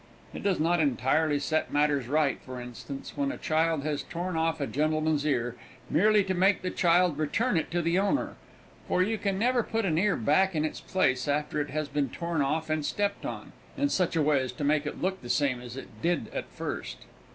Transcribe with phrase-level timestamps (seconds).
[0.33, 4.59] It does not entirely set matters right, for instance, when a child has torn off
[4.59, 5.55] a gentleman's ear,
[5.91, 8.33] merely to make the child return it to the owner,
[8.87, 12.09] for you can never put an ear back in its place after it has been
[12.09, 15.29] torn off and stepped on, in such a way as to make it look the
[15.29, 17.05] same as it did at first.